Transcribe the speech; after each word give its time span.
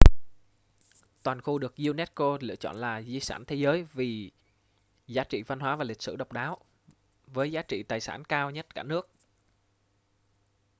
toàn 1.23 1.41
khu 1.41 1.59
được 1.59 1.75
unesco 1.87 2.37
lựa 2.41 2.55
chọn 2.55 2.75
là 2.75 3.01
di 3.01 3.19
sản 3.19 3.45
thế 3.45 3.55
giới 3.55 3.83
vì 3.93 4.31
giá 5.07 5.23
trị 5.23 5.43
văn 5.43 5.59
hóa 5.59 5.75
và 5.75 5.83
lịch 5.83 6.01
sử 6.01 6.15
độc 6.15 6.31
đáo 6.31 6.57
với 7.27 7.51
giá 7.51 7.61
trị 7.61 7.83
tài 7.83 8.01
sản 8.01 8.23
cao 8.23 8.51
nhất 8.51 8.75
cả 8.75 8.83
nước 8.83 9.09